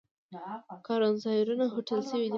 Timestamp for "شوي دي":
2.09-2.29